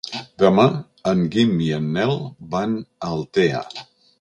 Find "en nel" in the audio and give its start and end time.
1.77-2.17